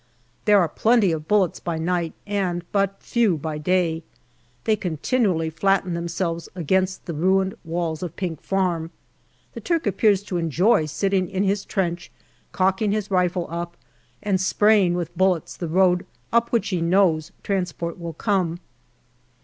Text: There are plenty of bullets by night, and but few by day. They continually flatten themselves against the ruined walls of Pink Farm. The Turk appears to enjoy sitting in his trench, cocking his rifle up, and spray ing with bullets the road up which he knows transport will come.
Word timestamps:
There 0.45 0.59
are 0.59 0.67
plenty 0.67 1.11
of 1.11 1.27
bullets 1.27 1.59
by 1.59 1.77
night, 1.77 2.13
and 2.25 2.63
but 2.71 2.99
few 3.03 3.37
by 3.37 3.59
day. 3.59 4.01
They 4.63 4.75
continually 4.75 5.51
flatten 5.51 5.93
themselves 5.93 6.49
against 6.55 7.05
the 7.05 7.13
ruined 7.13 7.53
walls 7.63 8.01
of 8.01 8.15
Pink 8.15 8.41
Farm. 8.41 8.89
The 9.53 9.61
Turk 9.61 9.85
appears 9.85 10.23
to 10.23 10.37
enjoy 10.37 10.87
sitting 10.87 11.29
in 11.29 11.43
his 11.43 11.65
trench, 11.65 12.11
cocking 12.51 12.91
his 12.91 13.11
rifle 13.11 13.45
up, 13.51 13.77
and 14.23 14.41
spray 14.41 14.87
ing 14.87 14.95
with 14.95 15.15
bullets 15.15 15.55
the 15.55 15.67
road 15.67 16.03
up 16.33 16.51
which 16.51 16.69
he 16.69 16.81
knows 16.81 17.31
transport 17.43 17.99
will 17.99 18.13
come. 18.13 18.59